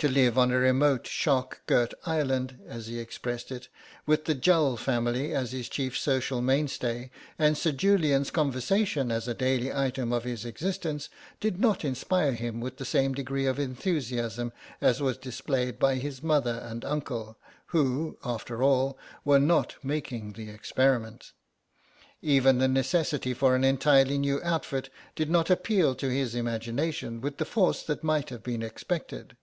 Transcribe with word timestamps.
To 0.00 0.08
live 0.08 0.36
on 0.36 0.50
a 0.52 0.58
remote 0.58 1.06
shark 1.06 1.62
girt 1.66 1.94
island, 2.04 2.60
as 2.68 2.86
he 2.86 2.98
expressed 2.98 3.50
it, 3.50 3.68
with 4.04 4.26
the 4.26 4.34
Jull 4.34 4.76
family 4.76 5.34
as 5.34 5.52
his 5.52 5.70
chief 5.70 5.96
social 5.96 6.42
mainstay, 6.42 7.10
and 7.38 7.56
Sir 7.56 7.72
Julian's 7.72 8.30
conversation 8.30 9.10
as 9.10 9.26
a 9.26 9.32
daily 9.32 9.72
item 9.72 10.12
of 10.12 10.24
his 10.24 10.44
existence, 10.44 11.08
did 11.40 11.58
not 11.58 11.82
inspire 11.82 12.32
him 12.34 12.60
with 12.60 12.76
the 12.76 12.84
same 12.84 13.14
degree 13.14 13.46
of 13.46 13.58
enthusiasm 13.58 14.52
as 14.82 15.00
was 15.00 15.16
displayed 15.16 15.78
by 15.78 15.94
his 15.94 16.22
mother 16.22 16.62
and 16.62 16.84
uncle, 16.84 17.38
who, 17.68 18.18
after 18.22 18.62
all, 18.62 18.98
were 19.24 19.40
not 19.40 19.76
making 19.82 20.34
the 20.34 20.50
experiment. 20.50 21.32
Even 22.20 22.58
the 22.58 22.68
necessity 22.68 23.32
for 23.32 23.56
an 23.56 23.64
entirely 23.64 24.18
new 24.18 24.42
outfit 24.44 24.90
did 25.14 25.30
not 25.30 25.48
appeal 25.48 25.94
to 25.94 26.10
his 26.10 26.34
imagination 26.34 27.18
with 27.22 27.38
the 27.38 27.46
force 27.46 27.82
that 27.82 28.04
might 28.04 28.28
have 28.28 28.42
been 28.42 28.62
expected. 28.62 29.38